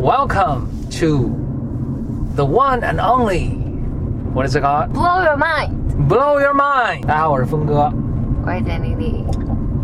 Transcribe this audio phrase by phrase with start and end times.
[0.00, 1.30] Welcome to
[2.34, 3.50] the one and only.
[4.32, 4.94] What is it called?
[4.94, 7.04] Blow your mind，Blow your mind.
[7.04, 7.92] 大家好，我是峰哥。
[8.46, 9.26] 我是简丽丽。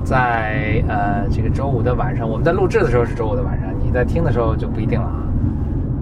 [0.03, 5.23] 在呃这个周五的晚上，我们在录制的时候是周五的晚上，你在听的时候就不一定了啊。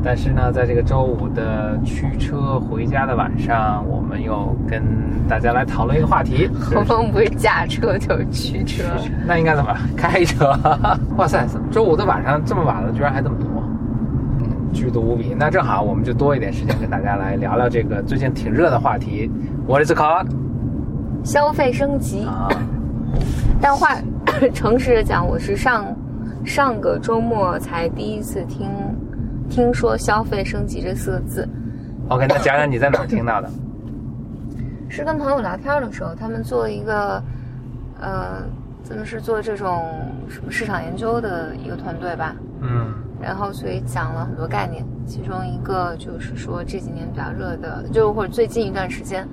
[0.05, 4.81] 但是呢，在这个周五的驱车回家的晚上，我们又跟
[5.29, 6.49] 大家来讨论一个话题。
[6.89, 8.85] 我们不是驾车就是驱车，
[9.27, 10.57] 那应该怎么开车？
[11.19, 13.49] 哇塞，周五的晚上这么晚了，居然还这么多，
[14.75, 15.35] 巨多无比。
[15.39, 19.31] 那正好，我们就多一点时间跟大家来聊聊这个最近挺热的话题。
[19.67, 20.27] What is it called？
[21.25, 22.27] 消费升级。
[22.27, 22.49] 啊，
[23.63, 23.97] 但话
[24.53, 25.87] 诚实的讲，我是上
[26.45, 28.69] 上个周末才第一次听
[29.49, 31.49] 听说“消费升级”这四个字
[32.09, 33.49] ，OK，那讲讲你在哪儿听到的？
[34.91, 37.23] 是跟朋友聊天的时候，他们做一个
[38.01, 38.43] 呃，
[38.89, 39.83] 他们是做这种
[40.29, 42.35] 什么市场研究的一个团队吧。
[42.61, 42.93] 嗯
[43.25, 49.27] 然后所以讲了很多概念，其中一个就是说这几年比较热的，就或者最近一段时间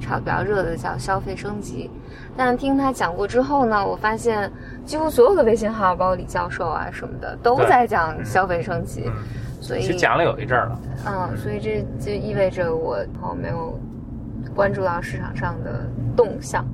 [0.00, 1.88] 炒得比较热的叫消费升级。
[2.36, 4.50] 但是听他讲过之后呢，我发现
[4.84, 9.04] 几乎所有的微信号，包括李教授啊什么的，都在讲消费升级。
[9.06, 9.12] 嗯，
[9.60, 10.80] 所以其实讲了有一阵儿了。
[11.06, 13.78] 嗯，所以这就意味着我好像没有
[14.54, 16.66] 关注到市场上的动向。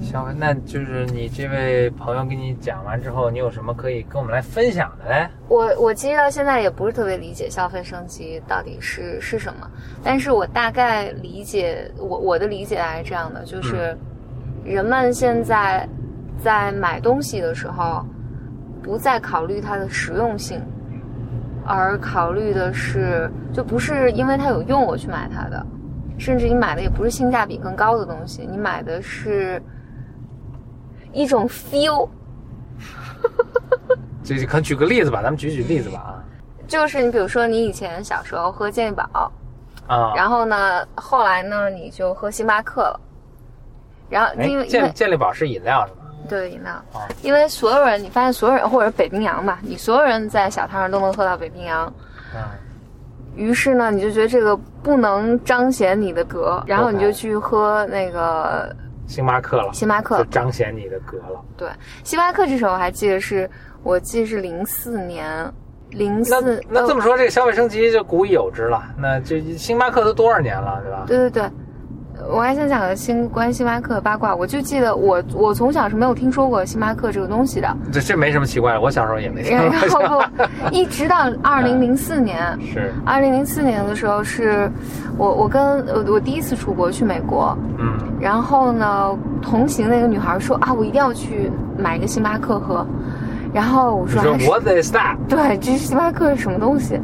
[0.00, 5.28] 消费，那就是你这位朋友跟你讲完之后，你有什么可以跟我们来分享的嘞？
[5.48, 9.70] 我我其实到现在也不是特别理解消费升级到底是是什么，
[10.02, 13.96] 但是我大概理解，我我的理解还是这样的，就是
[14.64, 15.88] 人们现在
[16.42, 18.04] 在买东西的时候，
[18.82, 20.60] 不再考虑它的实用性，
[21.64, 25.64] 而考虑的是，就不是因为它有用我去买它的，
[26.18, 29.62] 甚至你买的也不是性价比更高的东西，你买的是
[31.12, 32.08] 一种 feel。
[34.22, 36.24] 这就可举个例子吧，咱们举举例子吧啊
[36.66, 39.30] 就是你比如说，你以前小时候喝健力宝，
[39.86, 40.12] 啊啊！
[40.16, 43.00] 然后呢，后来呢，你就喝星巴克了。
[44.08, 46.00] 然后哎因为健健力宝是饮料是吧？
[46.26, 51.92] 对饮料啊，因为所有人，你发现所有人或者北冰洋吧，你所有人在小摊上都能喝到北冰洋。
[52.34, 52.40] 嗯，
[53.36, 58.74] 于是呢，你就觉得这个不能彰显你的格，然后你就去喝那个
[59.06, 60.24] 星巴克了，星巴克就。
[60.24, 61.40] 彰显你的格了。
[61.56, 61.68] 对，
[62.02, 63.48] 星巴克这首我还记得是，
[63.82, 65.52] 我记得是零四年，
[65.90, 66.62] 零那四。
[66.68, 68.82] 那这么说，这个消费升级就古已有之了。
[68.96, 71.04] 那这星巴克都多少年了，对吧？
[71.06, 71.50] 对对对，
[72.32, 74.34] 我还想讲个新关于星巴克的八卦。
[74.34, 80.24] 我就记得我我从小是没有听说过星巴克这个东西的，这这没什么奇怪的，我小时候也没听 然过。
[80.70, 84.70] 一直到二零零四年， 是，二零零四年的时候是
[85.16, 89.10] 我我跟我我第一次出国去美国，嗯然后呢，
[89.42, 92.86] 同行的一个女孩说啊，我一定要去买一个星巴克喝，
[93.52, 95.16] 然后我说 What is that？
[95.28, 96.98] 对，这星巴克是什么东西？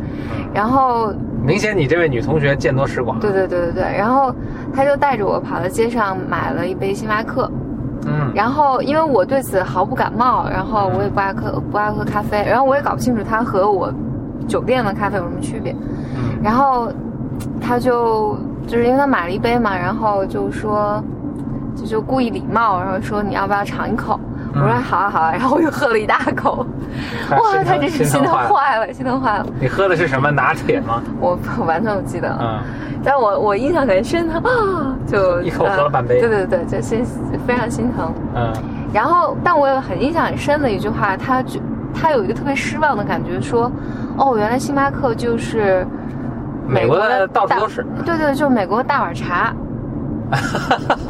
[0.54, 3.18] 然后明显你这位女同学见多识广。
[3.18, 4.34] 对对对对对，然后
[4.74, 7.50] 她就带着我跑到街上买了一杯星巴克，
[8.06, 13.92] 嗯，然后因为我对此毫不感冒，然后我也不爱喝不爱喝咖啡，然后我也搞不清楚它和我
[14.46, 15.72] 酒店的咖啡有什么区别，
[16.14, 16.90] 嗯然后
[17.60, 18.36] 他就
[18.66, 21.02] 就是因为他买了一杯嘛，然后就说
[21.74, 24.18] 就就故意礼貌，然后说你要不要尝一口？
[24.52, 26.66] 我说好啊好啊，然后我又喝了一大口，
[27.30, 28.92] 哇，他真是心疼坏了。
[28.92, 31.02] 心疼坏了，你喝的是什么拿铁吗？
[31.20, 32.38] 我我完全不记得了。
[32.40, 32.60] 嗯，
[33.04, 37.04] 但我我印象很深的啊，就一口喝了半杯呃对对对，就心
[37.46, 38.12] 非常心疼。
[38.34, 38.52] 嗯
[38.92, 41.60] 然后，但我有很印象很深的一句话，他就
[41.94, 43.70] 他有一个特别失望的感觉，说，
[44.16, 45.86] 哦，原来星巴克就是
[46.66, 47.86] 美国的到处都是。
[48.04, 49.54] 对对，就是美国大碗茶，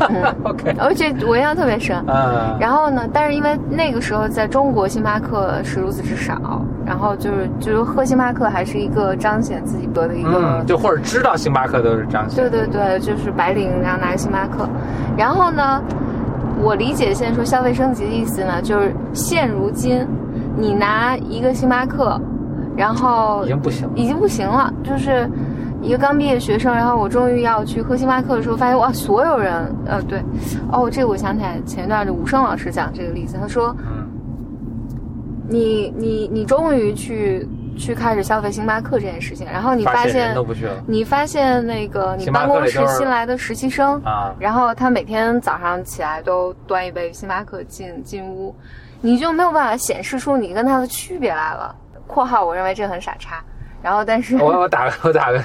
[0.08, 1.96] 嗯 OK，而且我印象特别深。
[2.06, 12.36] 嗯，然后呢，但是因为那个时候在中国星巴克是如此之少，然后就是就是喝星巴克还是一个彰显自己德的一个嗯，就或者知道星巴克都是彰显。
[12.42, 14.68] 对对对，就是白领，然后拿个星巴克。
[15.16, 15.82] 然后呢，
[16.62, 20.06] 我理解现在说消费升级的意思呢，就是现如今
[20.56, 22.18] 你拿一个星巴克，
[22.76, 23.92] 然后已经不行了。
[23.94, 25.28] 已经不行了，就是
[25.82, 30.22] 一个刚毕业学生，然后我终于要去喝星巴克的时候，发现哇，所有人，呃，对，
[30.70, 34.06] 哦，这个我想起来，前一段的武生老师讲这个例子，他说嗯
[35.48, 40.36] 你你你终于去去开始消费星巴克这件事情，然后你发现
[40.86, 48.54] 你发现那个你办公室新来的实习生，啊，然后他每天早上起来都端一杯星巴克进进屋，
[49.00, 51.74] 你就没有办法显示出你跟他的区别来了。
[52.06, 53.42] （括号我认为这很傻叉。）
[53.82, 55.40] 然后但是我我打个我打个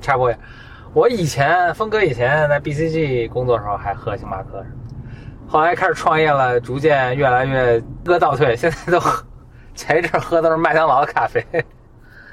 [0.00, 0.38] 插播一下，
[0.92, 4.64] 我以前峰哥以前在 BCG 工作的时候还喝星巴克，
[5.46, 9.00] 后来开始创业了，逐渐越来越哥倒退，现在都
[9.74, 11.44] 前一阵喝的是麦当劳的咖啡。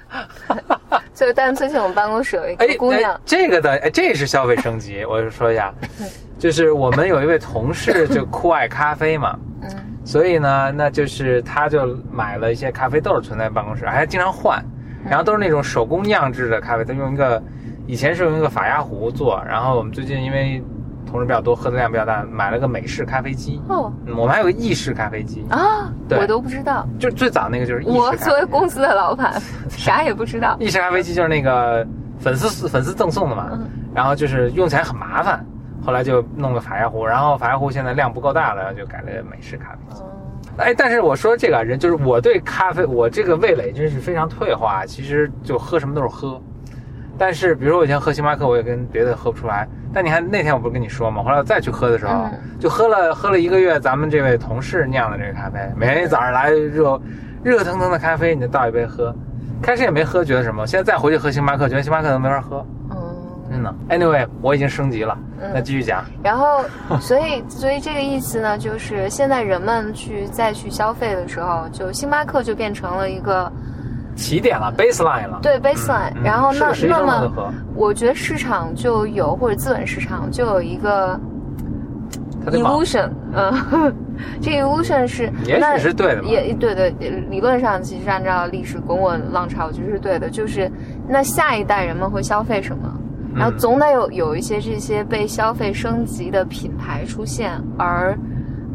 [1.14, 5.04] 就但最近我们办公室有一哎个姑娘哎，这个的哎，这是消费升级。
[5.04, 5.74] 我就说一下，
[6.40, 9.70] 就是我们有一位同事就酷爱咖啡嘛，嗯
[10.06, 14.64] 所以呢，那就是他就买了一些咖啡豆存在办公室，还经常换，
[15.10, 17.42] 然后都是那种手工酿制的咖啡，他用一个
[17.86, 20.62] 以前是用一个法压壶做，然后我们最近因为
[21.06, 23.62] 同事比较多，喝的量比较大，买了个美式咖啡机。
[23.70, 26.86] 哦嗯我们还有个意式咖啡机，啊，对我都不知道。
[27.00, 28.24] 就最早那个就是意式我咖啡机。
[28.26, 30.58] 作为公司的老板， 啥也不知道。
[30.60, 31.86] 意式咖啡机就是那个
[32.20, 35.44] 粉丝粉丝赠送的嘛，嗯然后就是用起来很麻烦，
[35.86, 40.02] 后来就弄个法压壶，然后法压壶现在量不够大了，就改了美式咖啡机。
[40.04, 40.17] 嗯
[40.58, 46.42] 哎，但是我说这个啊人就是我对咖啡，我这个味蕾真是非常退化，其实就喝什么都是喝。
[47.18, 49.68] 但是比如说我以前喝星巴克，我也跟别的喝不出来。
[49.92, 57.02] 但你看那天我不是跟你说嘛，后来我再去喝的时候，嗯就喝了喝了一个月咱们这位同事酿的这个咖啡，每天早上来热
[57.44, 59.16] 热腾腾的咖啡，你就倒一杯喝。
[59.60, 62.87] 开始也没喝，觉得什么，现在再回去喝星巴克，觉得星巴克都没法喝，嗯，
[63.50, 63.74] 真的。
[63.90, 66.04] Anyway，我已经升级了，嗯那继续讲。
[66.24, 66.64] 然后，
[67.00, 73.52] 所以，所以这个意思呢，就是现在人们去再去消费的时候，就星巴克就变成了一个
[74.16, 75.40] 起点了，baseline 了。
[75.42, 81.20] 对 baseline，、嗯然后那那么，我觉得市场就有或者资本市场就有一个
[82.44, 83.94] 它得往 illusion，嗯，
[84.42, 86.24] 这个 illusion 是也那许是对的。
[86.24, 86.90] 也对对，
[87.30, 90.30] 理论上其实按照历史滚滚浪潮，我觉得是对的。
[90.30, 90.72] 就是
[91.08, 92.90] 那下一代人们会消费什么，
[93.38, 98.18] 然后嗯总得有有一些这些被消费升级的品牌出现，而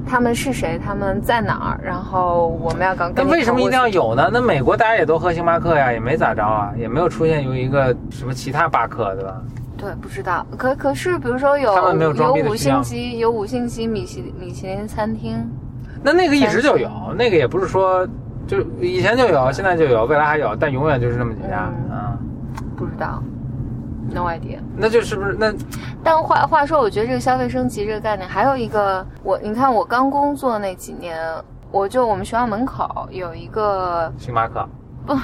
[0.06, 3.12] 他们是谁，他们在哪儿，然后我们要刚。
[3.14, 4.14] 那为什么一定要有？
[4.14, 4.30] 呢？
[4.32, 9.42] 那美国大家也都喝星巴克呀，也没咋着啊，也没有出现有一个什么其他巴克，对吧？
[9.76, 10.46] 对，不知道。
[10.56, 12.12] 可可是，比如说有他们没有
[12.48, 15.44] 五星级有五星级米其米其林餐厅，
[16.02, 18.06] 那那个一直就有，那个也不是说
[18.46, 22.18] 就以前就有，现在就有，未来还有，但永远就是那么几家嗯啊。
[22.76, 23.22] 不知道
[24.12, 24.58] ，no idea。
[24.76, 25.52] 那就是不是那
[26.04, 31.18] 但话话说，我觉得这个消费升级这个概念，还有一个，我你看我刚工作那几年，
[31.70, 34.66] 我就我们学校门口有一个星巴克
[35.06, 35.16] 不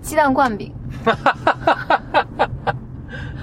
[0.00, 0.72] 鸡蛋灌饼？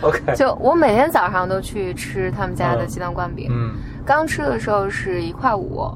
[0.02, 3.48] OK，就我每天早上都去吃他们家的嗯鸡蛋灌饼。
[3.50, 3.72] 嗯
[4.06, 5.90] 刚吃的时候是一块五，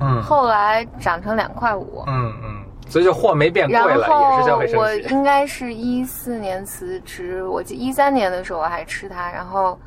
[0.00, 2.02] 嗯后来涨成两块五。
[2.06, 2.47] 嗯嗯，
[2.88, 4.94] 所以就货没变贵了，也是消费升我。
[5.10, 9.78] 应该是一四年辞职，我记一三年的时候我还吃它，然后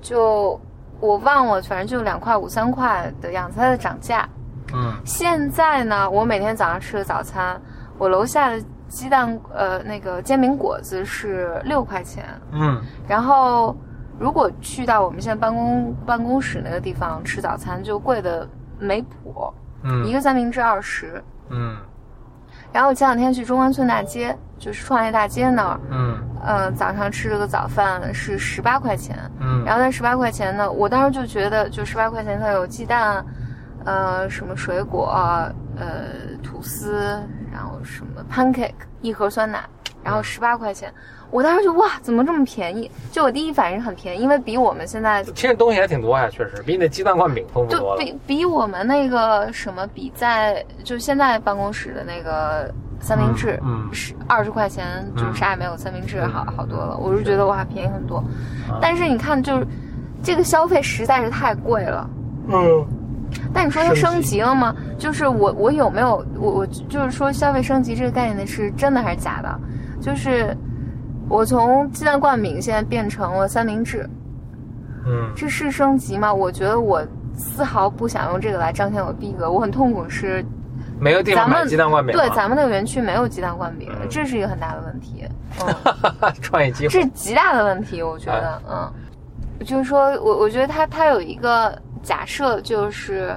[0.00, 0.58] 就
[1.00, 4.28] 我忘了，反正就两块五三块的样子，它在涨价。
[4.72, 7.60] 嗯现在呢，我每天早上吃的早餐，
[7.98, 13.76] 我楼下的鸡蛋呃那个煎饼果子是六块钱，嗯然后
[14.18, 18.48] 如果去到我们现在办公办公室那个地方吃早餐，就贵的
[18.78, 19.52] 没谱，
[19.82, 21.22] 嗯一嗯个三明治二十。
[21.48, 21.76] 嗯
[22.72, 26.18] 然后我前两天去中关村大街，就是创业大街那儿，嗯。
[26.42, 33.22] 呃，早上吃了个早饭是十八块钱，嗯，然后那十八块钱呢，我当时就觉得，就十八块钱它有鸡蛋，
[33.84, 35.12] 呃，什么水果，
[35.76, 36.06] 呃，
[36.42, 37.22] 吐司，
[37.52, 38.72] 然后什么 pancake，
[39.02, 39.60] 一盒酸奶，
[40.02, 40.92] 然后十八块钱，
[41.30, 42.90] 我当时就哇，怎么这么便宜？
[43.12, 48.00] 就我第一反应很便宜，因为比我们现在其实东西还挺多呀，确实比你那鸡蛋灌饼丰富就多了。
[48.00, 56.96] 比比我们那个什么比在就现在办公室的那个三明治，嗯嗯是二十块钱，就是嗯啥也没有，三明治好嗯好多了。
[56.96, 58.18] 我是觉得哇，便宜很多。
[58.68, 59.66] 啊但是你看，就是
[60.22, 62.08] 这个消费实在是太贵了。
[62.48, 62.86] 嗯
[63.54, 64.74] 但你说它升级了吗？
[64.98, 69.60] 就是我我有没有我我就是说消费升级这个概念的是真的还是假的？
[70.00, 70.56] 就是
[71.28, 74.08] 我从鸡蛋灌饼现在变成了三明治，
[75.06, 76.32] 嗯这是升级吗？
[76.32, 77.02] 我觉得我
[77.36, 80.44] 丝毫不想用这个来彰显我逼格，我很痛苦是
[80.98, 82.14] 没有地方咱们买鸡蛋灌饼。
[82.16, 85.24] 对咱们那个园区没有鸡蛋灌饼，嗯这是一个很大的问题，
[85.60, 86.88] 嗯，创业机会。
[86.88, 88.92] 这是极大的问题，我觉得，嗯，
[89.64, 93.34] 就是说我我觉得它它有一个假设，就是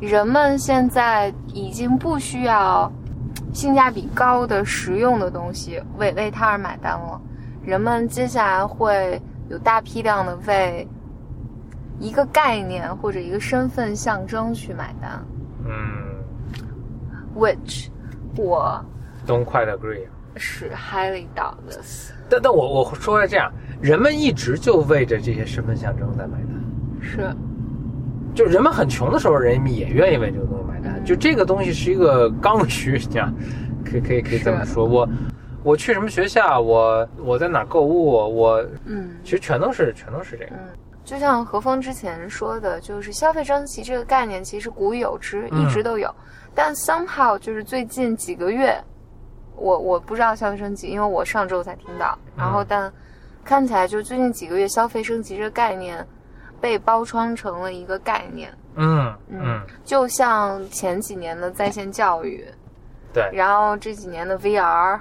[0.00, 2.90] 人们现在已经不需要
[3.54, 7.18] 性价比高的实用的东西为为它而买单了，
[7.62, 10.86] 人们接下来会有大批量的为
[11.98, 15.24] 一个概念或者一个身份象征去买单
[15.64, 15.72] 嗯
[17.34, 17.86] ，which
[18.36, 18.84] 我
[19.26, 20.04] ，Don't quite agree。
[20.36, 22.10] 是 highly doubt this。
[22.28, 27.00] 但但我我说是这样，人们一直就为着这些身份象征在买单。
[27.00, 27.32] 是，
[28.34, 30.73] 就人们很穷的时候，人们也愿意为这个东西买单。
[31.04, 33.32] 就这个东西是一个刚需，你样
[33.84, 34.84] 可以可以可以这么说。
[34.84, 35.08] 我
[35.62, 40.50] 我去什么学校，我我在哪儿购物，我嗯其实全都是全都是这个。
[40.52, 40.58] 嗯，
[41.04, 46.12] 就像何峰之前说的，就是消费升级这个概念其实古已有之，嗯一直都有，
[46.54, 48.76] 但 somehow 就是最近几个月，
[49.56, 52.18] 我我不知道消费升级，因为我上周才听到。
[52.36, 52.92] 然后嗯但
[53.44, 56.06] 看起来就最近几个月消费升级这个概念
[56.64, 62.42] 被包装成了一个概念，嗯嗯嗯，就像前几年的在线教育，
[63.12, 64.98] 对然后这几年的 VR，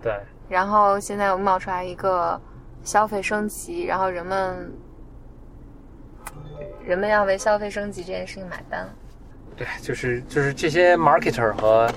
[0.00, 2.40] 对，然后现在又冒出来一个
[2.82, 4.72] 消费升级，然后人们
[6.82, 8.88] 人们要为消费升级这件事情买单。
[9.54, 11.92] 对，就是就是这些 marketer 和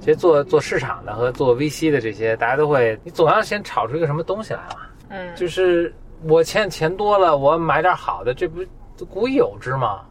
[0.00, 4.80] 这些做做市场的和做 VC 的这些，大家都会，你总要先炒出一个什么东西来嘛。
[5.10, 8.64] 嗯，就是我欠钱多了，我买点好的，这不
[9.08, 10.02] 古已有之吗？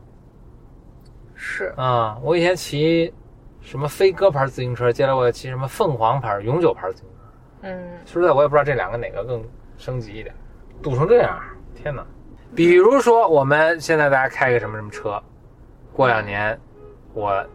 [1.34, 3.14] 是，啊、我以前骑
[3.62, 7.16] 什么飞鸽牌自行车，接下来我骑什么凤凰牌、永久牌自行车。
[7.64, 9.44] 嗯说实在，我也不知道这两个哪个更
[9.78, 10.34] 升级一点，
[10.82, 11.40] 堵成这样，
[11.76, 12.06] 天哪！
[12.56, 15.22] 比如说，我们现在大家开个什么什么车，
[15.92, 16.58] 过两年
[17.14, 17.46] 我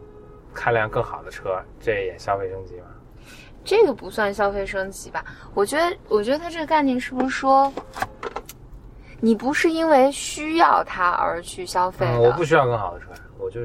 [0.53, 2.85] 开辆更好的车，这也消费升级吗？
[3.63, 5.23] 这个不算消费升级吧？
[5.53, 7.71] 我觉得，我觉得它这个概念是不是说，
[9.23, 12.13] 你不是因为需要它而去消费的？
[12.13, 13.05] 嗯，我不需要更好的车，
[13.37, 13.61] 我就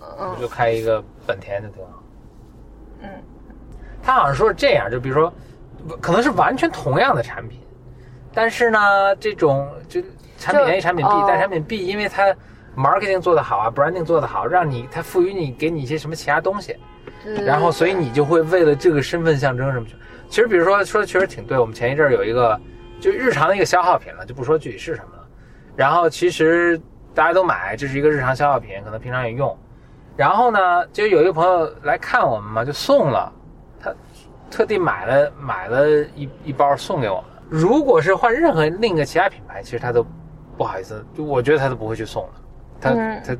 [0.00, 2.02] 我嗯就开一个本田就挺好。
[3.00, 3.08] 嗯，
[4.02, 5.32] 他好像说是这样，就比如说，
[6.00, 7.60] 可能是完全同样的产品，
[8.34, 10.02] 但是呢，这种就
[10.36, 12.34] 产品 A、产品 B，、哦但产品 B 因为它
[12.76, 16.76] marketing 做得好啊，branding 做得好，让你它赋予你给你一些什么其他东西，
[17.46, 19.94] 然后所以你就会为了这个身份象征什么去。
[20.28, 22.60] 其实比如说说的确实挺对，我们前一阵儿有一个
[23.04, 25.26] 就日常的一个消耗品了，就不说具体是什么了。
[25.76, 26.80] 然后其实
[27.14, 29.54] 大家都买，这是一个日常消耗品，可能平常也用。
[30.16, 33.30] 然后呢，就有一个朋友来看我们嘛，就送了，
[33.78, 33.92] 他
[34.50, 37.24] 特地买了买了一一包送给我们。
[37.50, 40.02] 如果是换任何另一个其他品牌，其实他都
[40.56, 42.30] 不好意思，就我觉得他都不会去送的，
[42.80, 43.36] 他、嗯他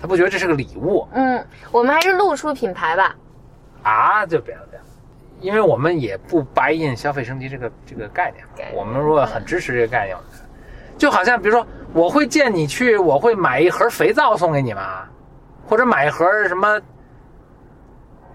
[0.00, 3.14] 他不觉得这是个礼物嗯，我们还是露出品牌吧。
[3.82, 4.84] 啊，就别了别了，
[5.42, 10.16] 因为我们也不 buy in 消费升级这个这个概念我们如果很支持这个概念，
[10.96, 15.04] 就好像比如说我会见你去，我会买一盒肥皂送给你吗？
[15.66, 16.80] 或者买一盒什么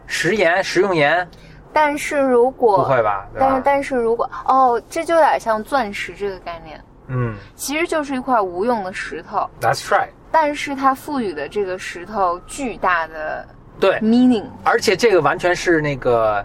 [0.06, 1.28] 食盐、食用盐？
[1.74, 3.28] 但是如果不会吧？
[3.34, 3.40] 吧？
[3.40, 10.10] 但是但是如果哦，这就有点像钻石这个概念，嗯其实就是一块无用的石头，，That's right。
[10.32, 13.48] 但是它赋予的这个石头巨大的
[13.80, 14.46] 对，meaning。
[14.64, 16.44] 而且这个完全是那个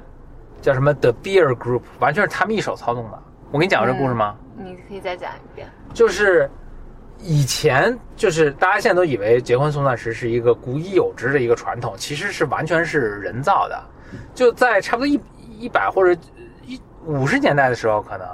[0.62, 3.23] 叫什么 The Beer Group，完全是他们一手操纵的。
[3.50, 4.35] 我跟你讲过这故事吗？
[4.57, 5.69] 你可以再讲一遍。
[5.92, 6.50] 就是
[7.19, 13.83] 以前就是大家现在都以为结婚送钻石是一个古已有之的一个传统，其实是完全是人造的。
[14.35, 15.21] 就在差不多一
[15.59, 16.19] 一百或者
[16.64, 18.26] 一五十年代的时候，可能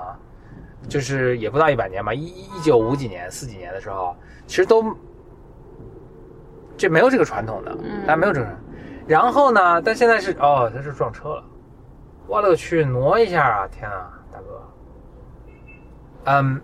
[0.89, 4.15] 就是也不到一百年吧，一一九五几年、四几年的时候，
[4.47, 4.85] 其实都
[6.77, 8.65] 这没有这个传统的，嗯大家没有这个传统。
[9.07, 11.45] 然后呢，但现在是哦，他是撞车了，
[12.29, 13.67] 我勒个去，挪一下啊！
[13.69, 14.63] 天啊，大哥，
[16.25, 16.61] 嗯，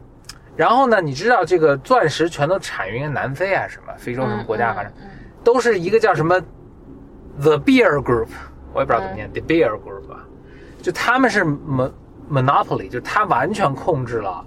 [0.54, 5.10] 然后呢，你知道这个钻石全都产于南非啊，什么非洲什么国家，嗯反正嗯
[5.42, 6.38] 都是一个叫什么
[7.40, 8.28] The Beer Group，
[8.74, 10.20] 我也不知道怎么念、The Beer Group 吧，
[10.82, 11.90] 就他们是 mon
[12.30, 14.44] monopoly，就是他完全控制了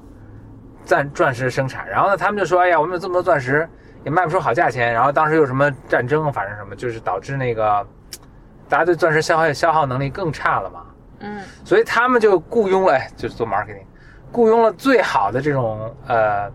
[0.85, 1.89] 钻钻石生产。
[1.89, 3.67] 然后呢，他们就说，哎呀，我们有这么多钻石，
[4.03, 4.93] 也卖不出好价钱。
[4.93, 7.85] 然后当时又什么战争，反正什么，就是导致那个
[8.69, 10.85] 大家对钻石消耗消耗能力更差了嘛。
[11.19, 11.41] 嗯。
[11.63, 13.83] 所以他们就雇佣了，哎，就是做 marketing，
[14.31, 16.51] 雇佣了最好的这种呃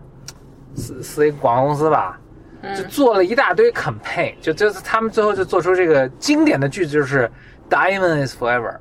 [0.75, 2.19] 四四 A 广告公司吧，
[2.61, 2.75] 嗯。
[2.75, 7.29] 就做了一大堆 campaign，就就是他们最后就做出这个经典的句子，就是
[7.69, 8.75] “Diamond is forever”，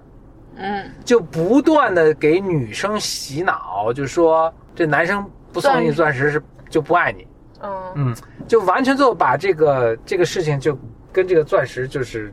[0.57, 0.91] 嗯。
[1.05, 7.27] 就不断的给女生洗脑，就说这男生不送你钻石是就不爱你，
[7.61, 7.93] 嗯。
[7.95, 8.17] 嗯，
[8.49, 10.79] 就完全最后把这个这个事情就
[11.13, 12.33] 跟这个钻石就是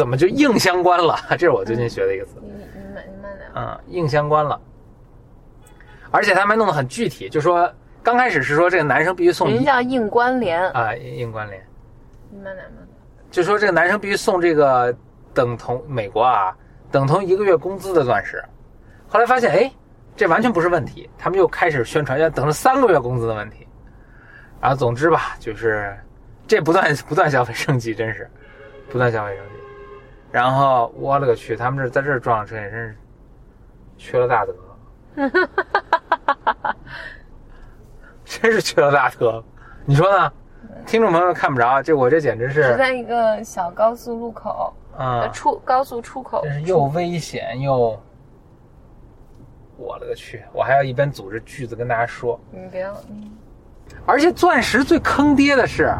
[0.00, 2.36] 怎么就硬相关了， 这是我最近学的一个词。
[2.40, 3.50] 你你慢你慢点。
[3.54, 4.58] 嗯，硬相关了。
[6.10, 7.70] 而且他们还弄得很具体，就说
[8.02, 10.66] 刚开始是说这个男生必须送人叫硬关联。
[10.70, 11.62] 啊、硬关联，
[12.30, 12.88] 你慢点慢点。
[13.30, 14.96] 就说这个男生必须送这个
[15.34, 16.56] 等同美国啊
[16.90, 18.42] 等同一个月工资的钻石。
[19.06, 19.70] 后来发现，哎，
[20.16, 23.68] 这完全不是问题，他们又开始宣传要等了三个月工资的问题。
[24.62, 25.94] 然后总之吧，就是
[26.48, 28.26] 这不断不断消费升级，真是
[28.90, 29.59] 不断消费升级。
[30.30, 32.96] 然后我勒个去，他们这在这儿撞上车也真是
[33.98, 34.54] 缺了大德。
[38.24, 39.42] 真是缺了大德，
[39.84, 40.32] 你说呢？
[40.86, 48.00] 听众朋友看不着，这我这简直是是，在一个小高速路口，啊、呃，出高速出口真是又危险又，
[49.76, 50.42] 我勒个去！
[50.52, 53.30] 我还要一边组织句子跟大家说，你别，嗯
[54.06, 55.92] 而且钻石最坑爹的是，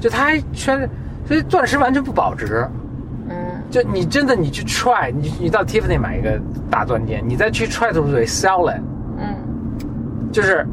[0.00, 0.88] 就它还圈，
[1.26, 2.79] 所以钻石完全不保值，嗯
[3.70, 8.80] 就你真的你去 try，你你到 Tiffany 买一个大钻戒，你再去 try to sell it，
[9.18, 9.34] 嗯
[10.32, 10.66] 就是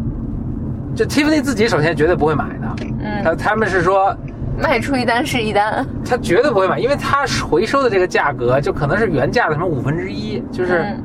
[0.96, 4.16] 就 Tiffany 自己首先绝对不会买的，嗯，他他们是说
[4.58, 11.04] 卖出一单是一单，他绝对不会买，因为他回收的这个价格就可能是原价的什么五分之一，就是、嗯。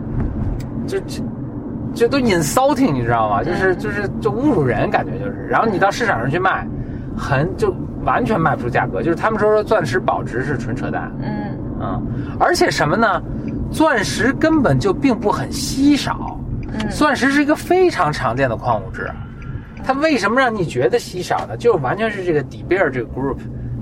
[0.85, 1.23] 就就
[1.95, 3.45] 就都 insulting，你知道吗？
[3.45, 5.47] 就是嗯就是就侮辱人，感觉就是。
[5.49, 6.67] 然后你到市场上去卖，
[7.17, 7.73] 很就
[8.05, 9.01] 完全卖不出价格。
[9.01, 11.52] 就是他们说说钻石保值是纯扯淡，嗯
[11.83, 12.01] 嗯，
[12.39, 13.23] 而且什么呢？
[13.73, 16.39] 钻石根本就并不很稀少，
[16.75, 19.11] 嗯钻石是一个非常常见的矿物质。
[19.85, 21.57] 它为什么让你觉得稀少呢？
[21.57, 23.39] 就完全是这个底贝尔这个 group，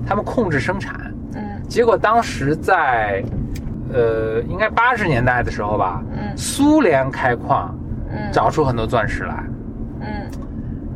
[0.07, 0.95] 他们控制生产。
[1.35, 3.23] 嗯结果当时在，
[3.93, 7.77] 呃，应该八十年代的时候吧，嗯苏联开矿，
[8.11, 9.43] 嗯找出很多钻石来，
[10.01, 10.07] 嗯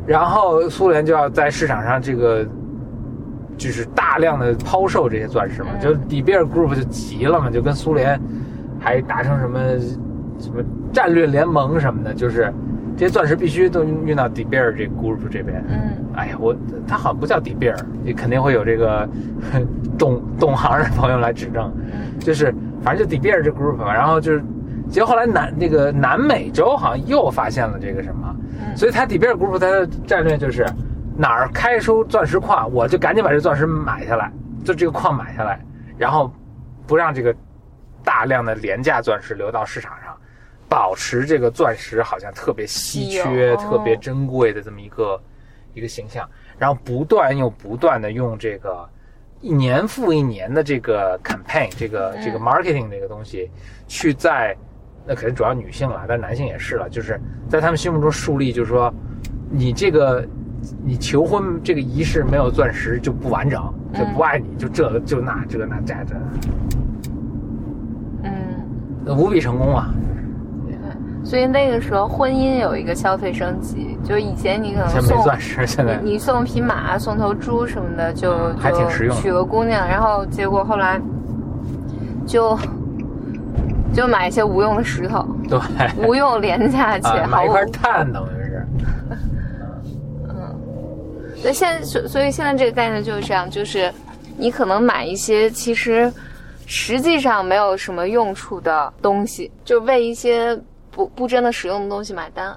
[0.06, 2.46] 然后苏联就要在市场上这个，
[3.56, 8.20] 就是大量的抛售这些钻石嘛，嗯就底比尔 group 就急了嘛，就跟苏联
[8.78, 9.58] 还达成什么
[10.38, 12.52] 什么战略联盟什么的，就是
[12.96, 15.64] 这些钻石必须都运到底比尔这 group 这边。
[15.68, 16.56] 嗯哎呀，我
[16.88, 19.06] 他好像不叫底比尔，也肯定会有这个
[19.98, 21.70] 懂懂行的朋友来指正。
[21.92, 24.42] 嗯就是反正就底比尔这 group 嘛，然后就是，
[24.88, 30.66] 结果后来南那个南美洲好像又发现了这个什么，嗯所以他底比尔 group 它的战略就是
[31.16, 34.30] 哪儿开出钻石矿，我就赶紧把这钻石买下来，
[34.64, 35.60] 就这个矿买下来，
[35.96, 36.30] 然后
[36.86, 37.34] 不让这个
[38.04, 40.16] 大量的廉价钻石流到市场上，
[40.68, 45.20] 保持这个钻石好像特别稀稀缺、哦特别珍贵的这么一个
[45.74, 48.88] 一个形象，然后不断又不断的用这个
[49.40, 52.22] 一年复一年的这个 campaign 这个嗯。
[52.24, 53.50] 这个 marketing 这个东西，
[53.86, 54.56] 去在
[55.06, 58.92] 那肯定主要女性了，但男性也是了，就是在他们心目中树立，就是说
[59.50, 60.26] 你这个
[60.84, 66.14] 你求婚这个仪式没有钻石就不完整，就不爱你，就这就那这那这这，
[68.24, 69.90] 嗯，无比成功啊！
[71.24, 75.96] 所以那个时候婚姻有一个消费升级，就以前你可能送钻石，现在。
[76.02, 79.16] 你你送匹马、送头猪什么的，就嗯还挺实用。
[79.16, 81.00] 娶个姑娘，然后结果后来
[82.24, 82.56] 就
[83.92, 85.58] 就买一些无用的石头，对。
[86.06, 88.64] 无用廉价且啊，毫无买一块碳等于是，
[91.46, 93.92] 对，现在所所以现在这个概念就是这样，就是
[94.36, 96.12] 你可能买一些其实
[96.66, 102.52] 实际上没有什么用处的东西，就为一些不不真的实用的东西买单，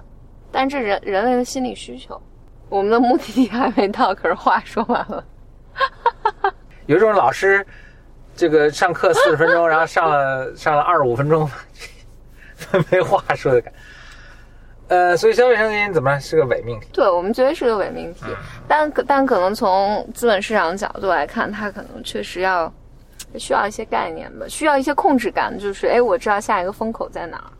[0.51, 2.19] 但这人人类的心理需求。
[2.67, 5.23] 我们的目的地还没到，可是话说完了。
[6.87, 7.63] 有一种老师，
[8.35, 11.47] 这个上课四十分钟，然后上了上了二十五分钟，
[12.89, 13.79] 没话说的感觉。
[14.89, 16.87] 呃，所以消费升级怎么样是个伪命题？
[16.91, 18.25] 对，我们觉得是个伪命题，
[18.67, 22.71] 但可但可能从资本市场角度来看，它可能确实要
[23.37, 27.51] 需要一些概念吧，需要一些控制感，就是哎，我知道下一个风口在哪儿。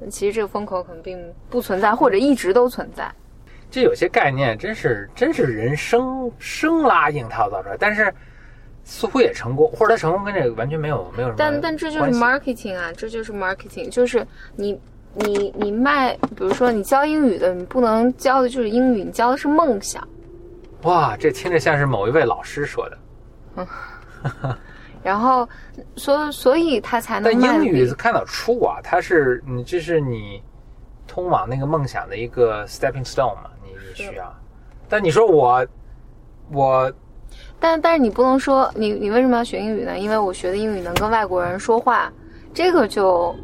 [0.00, 1.18] 但其实这个风口可能并
[1.50, 3.10] 不存在，或者一直都存在。
[3.68, 8.14] 这有些概念真是真是人生生拉硬套造出来，但是
[8.84, 14.80] 似乎也成功，或者它成功跟这个完全没有没有什么但但这就是 marketing 啊，这就是 marketing，就是你
[15.18, 20.06] 你你卖，比如说你教英语的，你不能教的就是英语，你教的是梦想。
[20.82, 22.98] 哇，这听着像是某一位老师说的。
[23.56, 23.66] 嗯
[25.00, 25.48] 然后，
[25.96, 30.42] 所所以他才能但英语看得出啊，它是你这是你
[31.06, 34.34] 通往那个梦想的一个 stepping stone 嘛，你你需要。
[34.88, 35.66] 但你说我
[36.50, 36.92] 我
[37.60, 39.96] 但但是你不能说你你为什么要学英语呢？
[39.98, 42.12] 因为我学的英语能跟外国人说话，
[42.52, 43.36] 这个就呃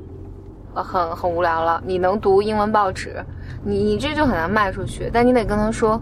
[0.82, 1.82] 很很无聊了。
[1.86, 3.16] 你能读英文报纸，
[3.62, 5.10] 你你这就很难卖出去。
[5.12, 6.00] 但你得跟他说，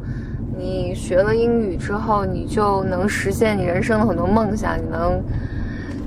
[0.56, 5.22] 你学了英语之后，你就能实现你人生的很多梦想，你能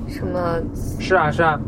[0.08, 0.60] 什么？
[1.00, 1.60] 是啊是啊，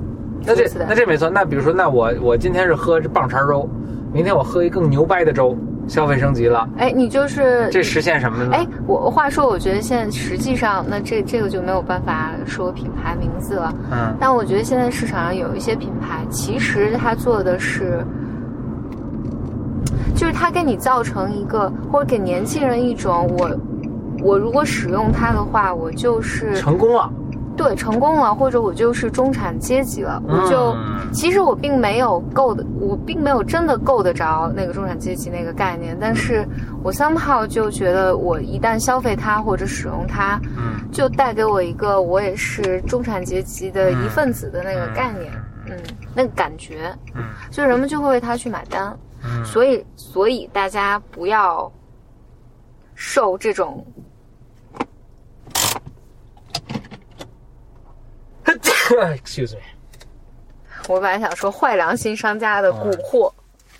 [0.45, 1.29] 那这那这没错。
[1.29, 3.69] 那比如说，那我我今天是喝棒碴粥，
[4.13, 5.55] 明天我喝一更牛掰的粥，
[5.87, 8.51] 消费升级了，哎，你就是这实现什么呢？
[8.53, 13.73] 哎，我话说，我觉得现在实际上，那这这个就没有办法说品牌名字了。
[13.91, 18.05] 嗯但我觉得现在市场上有一些品牌，其实它做的是，
[20.15, 23.49] 就是它给你造成一个，或者给年轻人一种，我
[24.21, 27.09] 我如果使用它的话，我就是成功了，
[27.57, 36.45] 对成功了，或者我就是中产阶级了，我就、嗯其实我并没有够的，我并没有真的够得着那个中产阶级那个概念，但是
[36.83, 40.75] 我 somehow 就觉得我一旦消费它或者使用它，嗯。
[40.91, 45.31] 就带给我一个我也是中产阶级的一份子的那个概念，
[45.65, 45.77] 嗯，
[46.13, 47.23] 那个感觉，嗯。
[47.51, 49.43] 所以人们就会为它去买单，嗯。
[49.45, 51.71] 所以所以大家不要
[52.95, 53.85] 受这种
[59.17, 59.61] Excuse me。
[60.87, 63.31] 我本来想说坏良心商家的蛊惑，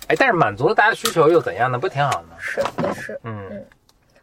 [0.08, 1.78] 哎，但是满足了大家需求又怎样呢？
[1.78, 2.36] 不挺好的吗？
[2.38, 3.18] 是也是。
[3.22, 3.64] 嗯，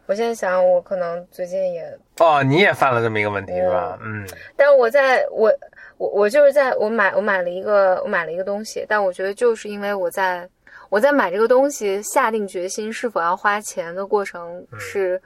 [0.06, 3.98] 我现在想，我可能最近也，哦，你也犯了这么一个问题是吧？
[4.02, 5.52] 嗯，但我在我
[5.96, 10.48] 我我就是在我买我买了一个我买了一个东西，但我觉得就是因为我在
[10.88, 15.20] 我在买这个东西下定决心是否要花钱的过程是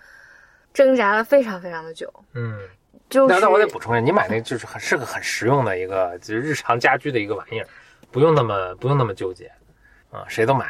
[0.73, 2.11] 挣扎了非常非常的久。
[2.33, 2.59] 嗯，
[3.11, 7.66] 就是那那我得补充一下，你买那个就是很是个很实用的一个就是日常家居的一个玩意儿，
[8.11, 9.51] 不用那么不用那么纠结
[10.11, 10.66] 啊，谁都买。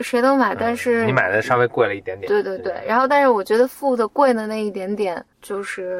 [0.00, 2.28] 谁都买，但是你买的稍微贵了一点点。
[2.28, 5.98] 对对对，然后但是我觉得付的贵的那一点点就是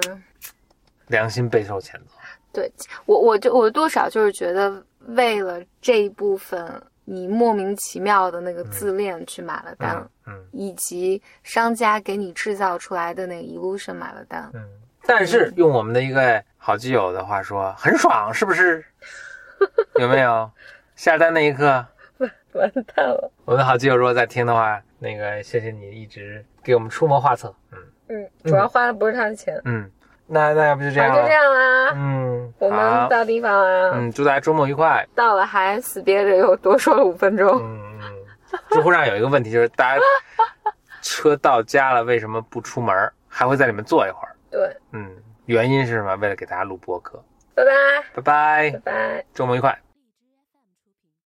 [1.09, 2.15] 良心备受谴责。
[2.53, 2.71] 对
[3.07, 14.49] 我，我就我多少就是觉得为了这一部分你莫名其妙的那个自恋去买了单，嗯嗯以及商家给你制造出来的那个 illusion 买了单。
[14.55, 14.63] 嗯，
[15.09, 18.85] 但是用我们的一个好基友的话说，很爽，是不是？
[19.99, 20.51] 有没有？
[20.97, 21.65] 下单那一刻，
[22.19, 23.33] 完完蛋了。
[23.47, 27.55] 我的好基友如果在听的话，那个谢谢你一直给我们出谋划策。
[27.73, 29.59] 嗯嗯，主要花的不是他的钱。
[29.65, 29.91] 嗯，
[30.27, 31.93] 那那要不就这样就这样啦。
[31.95, 33.93] 嗯，我们到地方啦。
[33.95, 35.09] 嗯，祝大家周末愉快。
[35.15, 37.49] 到了还死憋着，又多说了五分钟。
[37.63, 40.03] 嗯嗯，知乎上有一个问题，就是大家
[41.01, 42.95] 车到家了，为什么不出门，
[43.27, 44.28] 还会在里面坐一会儿？
[44.51, 46.17] 对，嗯，原因是什么？
[46.17, 47.23] 为了给大家录播客。
[47.55, 47.71] 拜拜，
[48.15, 49.25] 拜拜拜，拜。
[49.35, 49.77] 周末愉快。